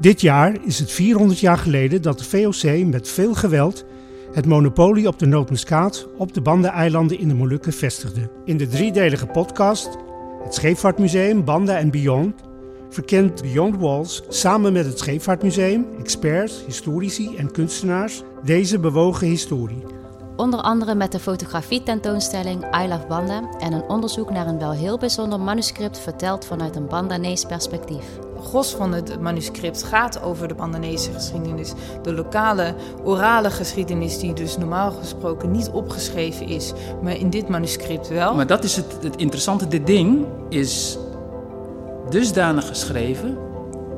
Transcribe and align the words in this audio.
Dit 0.00 0.20
jaar 0.20 0.56
is 0.64 0.78
het 0.78 0.90
400 0.90 1.40
jaar 1.40 1.58
geleden 1.58 2.02
dat 2.02 2.18
de 2.18 2.24
VOC 2.24 2.84
met 2.86 3.08
veel 3.08 3.34
geweld 3.34 3.84
het 4.32 4.46
monopolie 4.46 5.08
op 5.08 5.18
de 5.18 5.26
nootmuskaat 5.26 6.08
op 6.16 6.34
de 6.34 6.40
Banda-eilanden 6.40 7.18
in 7.18 7.28
de 7.28 7.34
Molukken 7.34 7.72
vestigde. 7.72 8.30
In 8.44 8.56
de 8.56 8.68
driedelige 8.68 9.26
podcast, 9.26 9.88
het 10.44 10.54
Scheepvaartmuseum 10.54 11.44
Banda 11.44 11.78
en 11.78 11.90
Beyond, 11.90 12.34
verkent 12.90 13.42
Beyond 13.42 13.76
Walls 13.76 14.22
samen 14.28 14.72
met 14.72 14.86
het 14.86 14.98
Scheepvaartmuseum, 14.98 15.86
experts, 15.98 16.64
historici 16.66 17.36
en 17.36 17.50
kunstenaars 17.50 18.22
deze 18.44 18.78
bewogen 18.78 19.26
historie. 19.26 19.95
Onder 20.36 20.60
andere 20.60 20.94
met 20.94 21.12
de 21.12 21.18
fotografie-tentoonstelling 21.18 22.82
I 22.82 22.88
Love 22.88 23.06
Banda 23.06 23.42
en 23.58 23.72
een 23.72 23.88
onderzoek 23.88 24.30
naar 24.30 24.46
een 24.46 24.58
wel 24.58 24.72
heel 24.72 24.98
bijzonder 24.98 25.40
manuscript 25.40 25.98
verteld 25.98 26.44
vanuit 26.44 26.76
een 26.76 26.86
Bandanees 26.86 27.44
perspectief. 27.44 28.04
gros 28.40 28.74
van 28.74 28.92
het 28.92 29.20
manuscript 29.20 29.82
gaat 29.82 30.22
over 30.22 30.48
de 30.48 30.54
Bandanese 30.54 31.12
geschiedenis. 31.12 31.72
De 32.02 32.12
lokale 32.12 32.74
orale 33.04 33.50
geschiedenis, 33.50 34.18
die 34.18 34.32
dus 34.32 34.56
normaal 34.56 34.92
gesproken 34.92 35.50
niet 35.50 35.70
opgeschreven 35.70 36.46
is, 36.46 36.72
maar 37.02 37.16
in 37.16 37.30
dit 37.30 37.48
manuscript 37.48 38.08
wel. 38.08 38.34
Maar 38.34 38.46
dat 38.46 38.64
is 38.64 38.76
het, 38.76 38.98
het 39.02 39.16
interessante. 39.16 39.68
Dit 39.68 39.86
ding 39.86 40.26
is 40.48 40.98
dusdanig 42.08 42.68
geschreven 42.68 43.38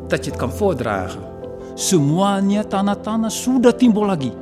dat 0.09 0.25
je 0.25 0.31
het 0.31 0.41
kan 0.41 0.53
voordragen. 0.53 1.21
Semuanya 1.75 2.65
tanatana 2.65 3.29
sudah 3.29 3.73
timbul 3.73 4.07
lagi. 4.07 4.33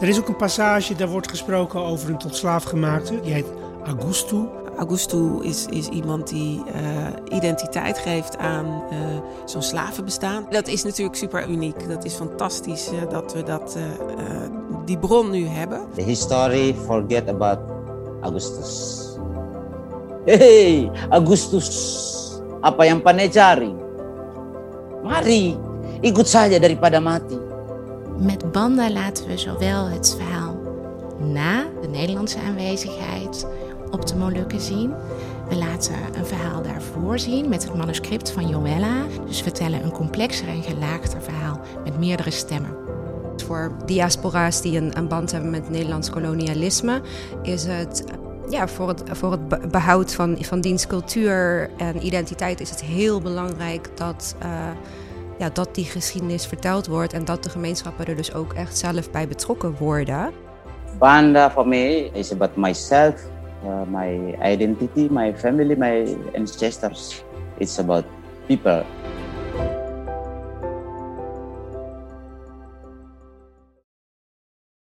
Er 0.00 0.08
is 0.08 0.18
ook 0.18 0.28
een 0.28 0.36
passage, 0.36 0.94
daar 0.94 1.08
wordt 1.08 1.30
gesproken 1.30 1.80
over 1.80 2.10
een 2.10 2.18
tot 2.18 2.36
slaaf 2.36 2.64
gemaakte. 2.64 3.20
Die 3.20 3.32
heet 3.32 3.46
Augustu. 3.84 4.48
Augusto 4.76 5.40
is, 5.40 5.66
is 5.70 5.88
iemand 5.88 6.28
die 6.28 6.62
eh, 6.74 7.36
identiteit 7.36 7.98
geeft 7.98 8.36
aan 8.36 8.82
eh, 8.90 8.98
zo'n 9.44 9.62
slavenbestaan. 9.62 10.46
Dat 10.50 10.68
is 10.68 10.84
natuurlijk 10.84 11.16
super 11.16 11.48
uniek. 11.48 11.88
Dat 11.88 12.04
is 12.04 12.14
fantastisch 12.14 12.88
eh, 12.88 13.10
dat 13.10 13.32
we 13.32 13.42
dat, 13.42 13.76
die 14.84 14.98
bron 14.98 15.30
nu 15.30 15.46
hebben. 15.46 15.80
The 15.94 16.02
history 16.02 16.74
forget 16.86 17.28
about 17.28 17.58
Agustus. 18.20 19.02
Hey, 20.24 20.90
Agustus, 21.08 21.70
apa 22.60 22.84
yang 22.84 23.02
pandai 23.02 23.30
cari? 23.30 23.70
Mari, 25.06 25.54
ikut 26.02 26.26
saja 26.26 26.58
daripada 26.58 26.98
mati. 26.98 27.45
Met 28.18 28.52
Banda 28.52 28.90
laten 28.90 29.26
we 29.26 29.38
zowel 29.38 29.86
het 29.86 30.16
verhaal 30.18 30.56
na 31.20 31.64
de 31.82 31.88
Nederlandse 31.88 32.38
aanwezigheid 32.40 33.46
op 33.90 34.06
de 34.06 34.16
Molukken 34.16 34.60
zien. 34.60 34.94
We 35.48 35.56
laten 35.56 35.94
een 36.14 36.26
verhaal 36.26 36.62
daarvoor 36.62 37.18
zien 37.18 37.48
met 37.48 37.64
het 37.64 37.74
manuscript 37.74 38.30
van 38.30 38.48
Joella. 38.48 39.04
Dus 39.26 39.40
vertellen 39.40 39.84
een 39.84 39.92
complexer 39.92 40.48
en 40.48 40.62
gelaagder 40.62 41.22
verhaal 41.22 41.60
met 41.84 41.98
meerdere 41.98 42.30
stemmen. 42.30 42.76
Voor 43.36 43.76
diaspora's 43.86 44.60
die 44.60 44.78
een, 44.96 45.08
band 45.08 45.32
hebben 45.32 45.50
met 45.50 45.70
Nederlands 45.70 46.10
kolonialisme, 46.10 47.00
is 47.42 47.64
het 47.64 48.04
ja, 48.48 48.68
voor 48.68 48.88
het, 48.88 49.02
voor 49.10 49.30
het 49.30 49.48
be- 49.48 49.66
behoud 49.70 50.14
van, 50.14 50.36
van 50.40 50.60
diens 50.60 50.86
cultuur 50.86 51.70
en 51.76 52.06
identiteit 52.06 52.60
is 52.60 52.70
het 52.70 52.82
heel 52.82 53.20
belangrijk 53.20 53.90
dat, 53.94 54.36
eh, 54.38 54.48
ja, 55.38 55.50
dat 55.52 55.74
die 55.74 55.84
geschiedenis 55.84 56.46
verteld 56.46 56.86
wordt 56.86 57.12
en 57.12 57.24
dat 57.24 57.42
de 57.42 57.50
gemeenschappen 57.50 58.06
er 58.06 58.16
dus 58.16 58.34
ook 58.34 58.52
echt 58.52 58.78
zelf 58.78 59.10
bij 59.10 59.28
betrokken 59.28 59.76
worden. 59.78 60.32
Banda 60.98 61.50
for 61.50 61.68
me 61.68 62.10
is 62.12 62.32
about 62.32 62.56
myself, 62.56 63.14
uh, 63.64 63.82
my 63.86 64.36
identity, 64.52 65.08
my 65.10 65.34
family, 65.36 65.74
my 65.78 66.16
ancestors. 66.34 67.24
It's 67.58 67.78
about 67.78 68.04
people. 68.46 68.84